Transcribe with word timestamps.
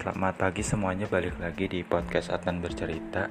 Selamat 0.00 0.40
pagi 0.40 0.64
semuanya, 0.64 1.04
balik 1.04 1.36
lagi 1.44 1.68
di 1.68 1.84
podcast 1.84 2.32
Adnan 2.32 2.64
Bercerita. 2.64 3.28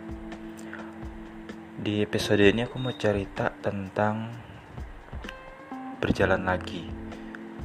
Di 1.82 2.06
episode 2.06 2.46
ini 2.46 2.62
aku 2.62 2.78
mau 2.78 2.94
cerita 2.94 3.50
tentang 3.58 4.30
berjalan 5.98 6.46
lagi. 6.46 6.86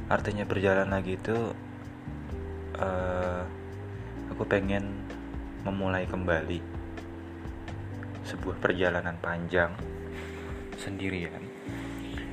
Artinya 0.09 0.41
berjalan 0.49 0.89
lagi 0.89 1.21
itu 1.21 1.37
uh, 2.81 3.45
Aku 4.33 4.41
pengen 4.49 5.05
memulai 5.61 6.09
kembali 6.09 6.65
Sebuah 8.25 8.57
perjalanan 8.57 9.21
panjang 9.21 9.69
Sendirian 10.81 11.45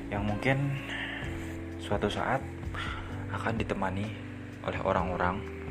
Yang 0.09 0.23
mungkin 0.25 0.57
suatu 1.77 2.09
saat 2.09 2.41
akan 3.29 3.61
ditemani 3.61 4.09
oleh 4.65 4.81
orang-orang 4.81 5.62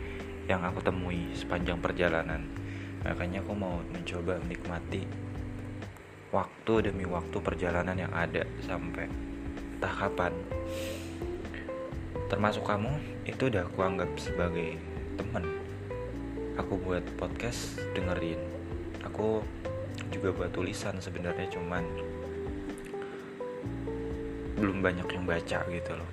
yang 0.51 0.63
aku 0.63 0.83
temui 0.83 1.31
sepanjang 1.35 1.79
perjalanan. 1.79 2.43
Makanya 3.03 3.43
aku 3.43 3.53
mau 3.55 3.83
mencoba 3.91 4.39
menikmati 4.43 5.07
waktu 6.33 6.89
demi 6.91 7.05
waktu 7.05 7.37
perjalanan 7.43 7.99
yang 7.99 8.13
ada 8.15 8.47
sampai 8.65 9.07
entah 9.77 9.95
kapan. 9.95 10.33
Termasuk 12.31 12.65
kamu, 12.65 12.97
itu 13.29 13.53
udah 13.53 13.69
aku 13.69 13.79
anggap 13.85 14.09
sebagai 14.17 14.81
teman. 15.21 15.45
Aku 16.57 16.81
buat 16.81 17.05
podcast 17.21 17.77
dengerin. 17.93 18.41
Aku 19.05 19.45
juga 20.09 20.33
buat 20.33 20.51
tulisan 20.55 20.97
sebenarnya 20.97 21.53
cuman 21.53 21.85
belum 24.57 24.79
banyak 24.79 25.09
yang 25.11 25.25
baca 25.27 25.59
gitu 25.69 25.93
loh. 25.93 26.11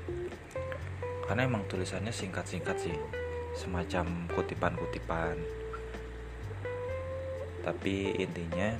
Karena 1.29 1.45
emang 1.45 1.63
tulisannya 1.70 2.09
singkat-singkat 2.09 2.77
sih 2.81 2.98
semacam 3.57 4.29
kutipan-kutipan. 4.33 5.37
Tapi 7.65 8.17
intinya 8.17 8.73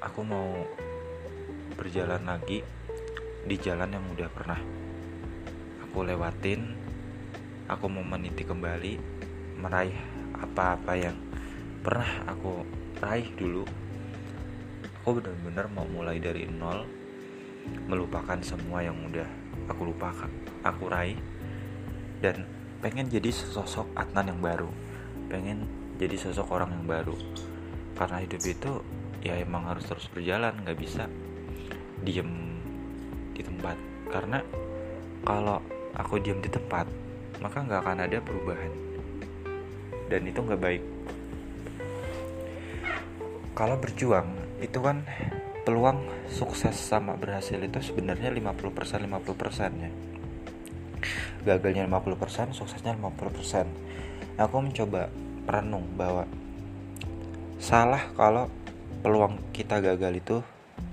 aku 0.00 0.20
mau 0.24 0.64
berjalan 1.74 2.22
lagi 2.24 2.62
di 3.44 3.56
jalan 3.60 3.92
yang 3.92 4.04
udah 4.12 4.28
pernah 4.32 4.60
aku 5.84 6.04
lewatin. 6.04 6.80
Aku 7.64 7.88
mau 7.88 8.04
meniti 8.04 8.44
kembali 8.44 9.00
meraih 9.56 9.96
apa-apa 10.36 10.92
yang 11.00 11.16
pernah 11.80 12.28
aku 12.28 12.64
raih 13.00 13.28
dulu. 13.36 13.64
Aku 15.00 15.20
benar-benar 15.20 15.68
mau 15.72 15.88
mulai 15.88 16.20
dari 16.20 16.44
nol 16.48 16.84
melupakan 17.88 18.36
semua 18.44 18.84
yang 18.84 18.96
udah 19.08 19.28
aku 19.68 19.92
lupakan 19.92 20.28
aku 20.60 20.84
raih. 20.92 21.16
Dan 22.20 22.63
pengen 22.80 23.06
jadi 23.10 23.30
sosok 23.30 23.90
Adnan 23.94 24.34
yang 24.34 24.40
baru. 24.40 24.70
Pengen 25.30 25.66
jadi 25.98 26.16
sosok 26.18 26.50
orang 26.50 26.70
yang 26.74 26.86
baru. 26.86 27.14
Karena 27.94 28.22
hidup 28.22 28.42
itu 28.42 28.72
ya 29.22 29.38
emang 29.40 29.70
harus 29.70 29.86
terus 29.86 30.10
berjalan 30.10 30.54
nggak 30.62 30.78
bisa 30.78 31.06
diem 32.02 32.58
di 33.34 33.42
tempat. 33.42 33.76
Karena 34.10 34.42
kalau 35.22 35.58
aku 35.94 36.18
diem 36.18 36.42
di 36.42 36.50
tempat 36.50 36.86
maka 37.42 37.60
nggak 37.62 37.80
akan 37.82 37.98
ada 38.02 38.18
perubahan. 38.22 38.72
Dan 40.10 40.26
itu 40.28 40.38
nggak 40.42 40.62
baik. 40.62 40.82
Kalau 43.54 43.78
berjuang 43.78 44.26
itu 44.58 44.78
kan 44.82 45.06
peluang 45.64 46.04
sukses 46.28 46.76
sama 46.76 47.16
berhasil 47.16 47.56
itu 47.56 47.80
sebenarnya 47.80 48.28
50% 48.28 49.00
50% 49.08 49.80
ya 49.80 50.13
gagalnya 51.44 51.86
50% 51.86 52.56
suksesnya 52.56 52.96
50% 52.96 54.40
aku 54.40 54.56
mencoba 54.58 55.12
perenung 55.44 55.86
bahwa 55.94 56.26
salah 57.60 58.02
kalau 58.18 58.50
peluang 59.04 59.38
kita 59.52 59.78
gagal 59.84 60.12
itu 60.18 60.36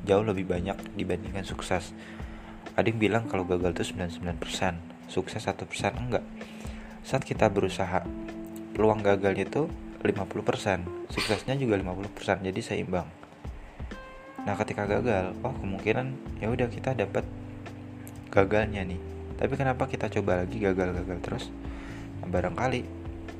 jauh 0.03 0.25
lebih 0.25 0.45
banyak 0.45 0.77
dibandingkan 0.99 1.47
sukses. 1.47 1.95
Ada 2.75 2.91
yang 2.91 2.99
bilang 2.99 3.23
kalau 3.27 3.47
gagal 3.47 3.81
itu 3.81 3.95
99% 3.97 4.37
sukses 5.07 5.41
1% 5.43 5.55
enggak. 5.95 6.23
Saat 7.01 7.25
kita 7.25 7.49
berusaha 7.49 8.05
peluang 8.75 9.01
gagalnya 9.01 9.47
itu 9.47 9.67
50% 10.01 11.11
suksesnya 11.11 11.55
juga 11.57 11.77
50% 11.79 12.45
jadi 12.45 12.61
seimbang. 12.61 13.07
Nah 14.41 14.55
ketika 14.57 14.89
gagal 14.89 15.37
oh 15.45 15.53
kemungkinan 15.53 16.39
ya 16.41 16.49
udah 16.49 16.67
kita 16.67 16.97
dapat 16.97 17.25
gagalnya 18.33 18.81
nih 18.87 19.20
tapi 19.41 19.53
kenapa 19.57 19.89
kita 19.89 20.05
coba 20.13 20.45
lagi 20.45 20.61
gagal-gagal 20.61 21.17
terus? 21.25 21.45
Barangkali 22.21 22.85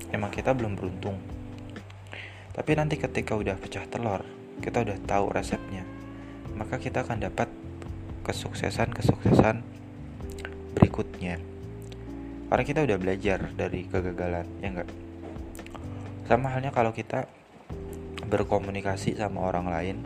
emang 0.10 0.34
kita 0.34 0.58
belum 0.58 0.74
beruntung. 0.74 1.22
Tapi 2.52 2.72
nanti 2.74 2.98
ketika 2.98 3.38
udah 3.38 3.54
pecah 3.62 3.86
telur 3.86 4.26
kita 4.62 4.82
udah 4.82 4.98
tahu 5.06 5.30
resepnya 5.30 5.86
maka 6.58 6.78
kita 6.78 7.02
akan 7.06 7.24
dapat 7.24 7.50
kesuksesan-kesuksesan 8.22 9.66
berikutnya. 10.78 11.42
Karena 12.52 12.64
kita 12.68 12.84
udah 12.84 12.98
belajar 13.00 13.40
dari 13.56 13.88
kegagalan 13.88 14.46
ya 14.60 14.68
enggak? 14.70 14.90
Sama 16.28 16.52
halnya 16.52 16.76
kalau 16.76 16.92
kita 16.92 17.26
berkomunikasi 18.28 19.16
sama 19.20 19.44
orang 19.48 19.68
lain 19.72 19.98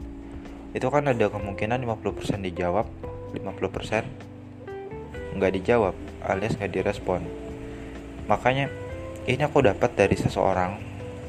itu 0.75 0.87
kan 0.91 1.07
ada 1.07 1.31
kemungkinan 1.31 1.81
50% 1.87 2.45
dijawab 2.51 2.85
50% 3.33 4.34
nggak 5.35 5.53
dijawab 5.61 5.95
alias 6.23 6.55
nggak 6.57 6.71
direspon. 6.71 7.21
Makanya 8.25 8.71
ini 9.29 9.41
aku 9.43 9.61
dapat 9.61 9.93
dari 9.93 10.15
seseorang 10.17 10.79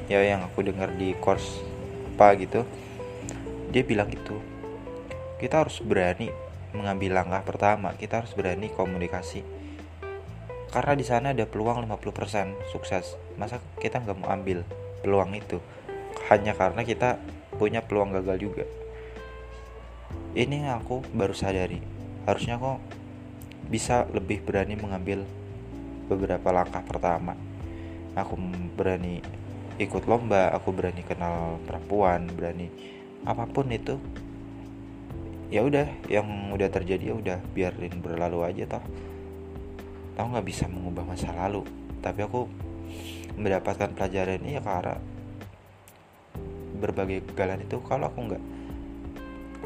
ya 0.07 0.23
yang 0.23 0.47
aku 0.47 0.63
dengar 0.63 0.95
di 0.95 1.13
course 1.19 1.61
apa 2.17 2.33
gitu. 2.41 2.65
Dia 3.75 3.83
bilang 3.85 4.09
itu 4.09 4.39
kita 5.37 5.67
harus 5.67 5.85
berani 5.85 6.33
mengambil 6.73 7.21
langkah 7.21 7.45
pertama 7.45 7.93
kita 7.99 8.25
harus 8.25 8.33
berani 8.33 8.73
komunikasi. 8.73 9.45
Karena 10.73 10.93
di 10.93 11.05
sana 11.07 11.33
ada 11.33 11.45
peluang 11.49 11.85
50% 11.89 12.73
sukses. 12.73 13.17
Masa 13.41 13.61
kita 13.81 14.03
nggak 14.03 14.17
mau 14.19 14.29
ambil 14.33 14.61
peluang 15.01 15.33
itu? 15.37 15.61
Hanya 16.29 16.53
karena 16.53 16.83
kita 16.83 17.17
punya 17.57 17.81
peluang 17.81 18.13
gagal 18.13 18.37
juga. 18.41 18.65
Ini 20.37 20.69
yang 20.69 20.85
aku 20.85 21.01
baru 21.17 21.33
sadari. 21.33 21.81
Harusnya 22.29 22.61
kok 22.61 22.83
bisa 23.67 24.07
lebih 24.15 24.43
berani 24.47 24.79
mengambil 24.79 25.27
beberapa 26.07 26.55
langkah 26.55 26.83
pertama. 26.87 27.35
Aku 28.17 28.39
berani 28.79 29.21
ikut 29.77 30.09
lomba 30.09 30.49
aku 30.57 30.73
berani 30.73 31.05
kenal 31.05 31.61
perempuan 31.69 32.31
berani 32.33 32.71
apa 33.27 33.45
pun 33.45 33.69
itu. 33.69 33.99
Ya 35.47 35.63
udah 35.63 35.87
yang 36.11 36.51
udah 36.51 36.67
terjadi 36.71 37.13
ya 37.13 37.15
udah 37.15 37.39
biarin 37.55 38.03
berlalu 38.03 38.43
aja 38.47 38.79
toh. 38.79 38.85
Tahu 40.17 40.27
nggak 40.33 40.47
bisa 40.47 40.65
mengubah 40.67 41.05
masa 41.07 41.31
lalu. 41.35 41.63
Tapi 42.03 42.25
aku 42.25 42.49
mendapatkan 43.37 43.93
pelajaran 43.93 44.41
ini 44.43 44.59
ya 44.59 44.63
karena 44.65 44.97
berbagai 46.79 47.27
kegagalan 47.31 47.63
itu. 47.67 47.79
Kalau 47.85 48.11
aku 48.11 48.19
nggak 48.31 48.43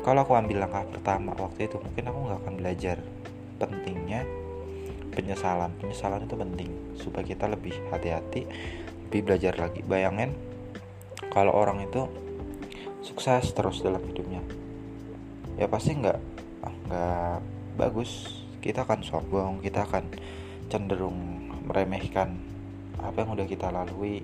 kalau 0.00 0.24
aku 0.24 0.32
ambil 0.32 0.64
langkah 0.64 0.84
pertama 0.88 1.36
waktu 1.36 1.68
itu 1.68 1.76
mungkin 1.76 2.04
aku 2.08 2.18
nggak 2.24 2.38
akan 2.40 2.54
belajar 2.56 2.96
pentingnya 3.66 4.24
penyesalan. 5.12 5.74
Penyesalan 5.82 6.24
itu 6.24 6.36
penting 6.38 6.70
supaya 6.96 7.24
kita 7.26 7.50
lebih 7.50 7.74
hati-hati 7.90 8.46
lebih 9.10 9.26
belajar 9.26 9.58
lagi. 9.58 9.82
Bayangin 9.82 10.32
kalau 11.34 11.50
orang 11.50 11.82
itu 11.82 12.06
sukses 13.02 13.50
terus 13.50 13.82
dalam 13.82 14.00
hidupnya. 14.06 14.40
Ya 15.58 15.66
pasti 15.66 15.98
nggak 15.98 16.18
nggak 16.86 17.38
bagus. 17.74 18.40
Kita 18.60 18.84
akan 18.86 19.00
sombong 19.02 19.52
kita 19.64 19.88
akan 19.88 20.04
cenderung 20.70 21.50
meremehkan 21.66 22.38
apa 23.00 23.24
yang 23.24 23.34
udah 23.34 23.46
kita 23.50 23.72
lalui. 23.72 24.22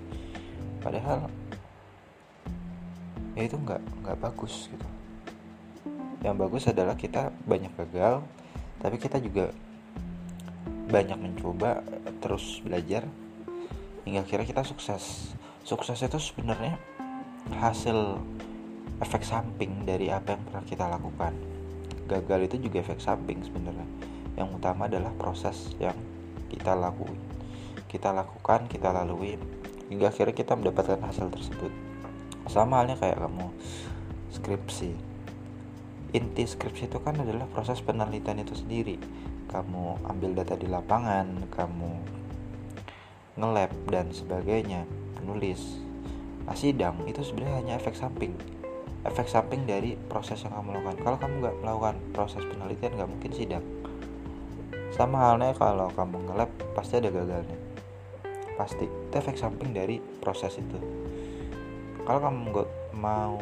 Padahal 0.79 1.27
ya 3.35 3.43
itu 3.43 3.59
nggak 3.59 3.81
nggak 4.01 4.17
bagus 4.23 4.71
gitu. 4.71 4.87
Yang 6.23 6.35
bagus 6.47 6.63
adalah 6.71 6.95
kita 6.97 7.29
banyak 7.45 7.75
gagal 7.75 8.25
tapi 8.81 9.01
kita 9.01 9.17
juga 9.17 9.49
banyak 10.87 11.19
mencoba 11.19 11.83
terus 12.23 12.63
belajar 12.63 13.03
hingga 14.07 14.23
akhirnya 14.23 14.47
kita 14.47 14.63
sukses. 14.63 15.35
Sukses 15.67 15.99
itu 15.99 16.15
sebenarnya 16.15 16.79
hasil 17.59 18.15
efek 19.03 19.27
samping 19.27 19.83
dari 19.83 20.07
apa 20.07 20.35
yang 20.37 20.41
pernah 20.47 20.63
kita 20.63 20.85
lakukan. 20.87 21.35
Gagal 22.07 22.47
itu 22.47 22.71
juga 22.71 22.87
efek 22.87 23.03
samping 23.03 23.43
sebenarnya. 23.43 23.83
Yang 24.39 24.63
utama 24.63 24.87
adalah 24.87 25.11
proses 25.19 25.75
yang 25.75 25.97
kita 26.47 26.71
lakuin. 26.71 27.19
Kita 27.91 28.15
lakukan 28.15 28.71
kita 28.71 28.95
lalui 28.95 29.35
hingga 29.91 30.07
akhirnya 30.07 30.35
kita 30.35 30.55
mendapatkan 30.55 31.03
hasil 31.03 31.27
tersebut. 31.31 31.71
Sama 32.47 32.79
halnya 32.79 32.95
kayak 32.95 33.19
kamu 33.19 33.51
skripsi 34.31 35.16
inti 36.15 36.47
skripsi 36.47 36.87
itu 36.87 36.99
kan 37.03 37.19
adalah 37.19 37.49
proses 37.51 37.83
penelitian 37.83 38.39
itu 38.39 38.55
sendiri. 38.55 38.95
Kamu 39.51 40.07
ambil 40.07 40.35
data 40.35 40.55
di 40.55 40.67
lapangan 40.67 41.47
kamu 41.51 41.91
nge-lab 43.37 43.71
dan 43.91 44.09
sebagainya 44.09 44.89
nulis 45.21 45.85
nah 46.47 46.55
sidang 46.55 47.03
itu 47.11 47.19
sebenarnya 47.27 47.59
hanya 47.59 47.73
efek 47.75 47.91
samping. 47.91 48.31
Efek 49.03 49.27
samping 49.27 49.67
dari 49.67 49.99
proses 50.07 50.39
yang 50.47 50.55
kamu 50.55 50.79
lakukan. 50.79 50.97
Kalau 51.03 51.17
kamu 51.19 51.33
nggak 51.43 51.55
melakukan 51.59 51.95
proses 52.15 52.43
penelitian 52.47 52.95
nggak 52.95 53.11
mungkin 53.11 53.31
sidang. 53.35 53.65
Sama 54.95 55.27
halnya 55.27 55.51
kalau 55.59 55.91
kamu 55.91 56.23
ngelab 56.31 56.47
pasti 56.71 57.03
ada 57.03 57.11
gagalnya. 57.11 57.59
Pasti. 58.55 58.87
Itu 58.87 59.15
efek 59.19 59.35
samping 59.35 59.75
dari 59.75 59.99
proses 59.99 60.55
itu. 60.55 60.79
Kalau 62.07 62.19
kamu 62.23 62.39
nggak 62.55 62.69
mau 62.95 63.35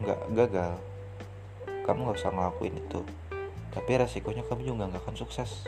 nggak 0.00 0.20
gagal 0.32 0.72
kamu 1.90 2.06
nggak 2.06 2.22
usah 2.22 2.30
ngelakuin 2.30 2.78
itu. 2.78 3.02
Tapi 3.74 3.90
resikonya 3.98 4.46
kamu 4.46 4.62
juga 4.62 4.86
nggak 4.86 5.02
akan 5.02 5.18
sukses 5.18 5.66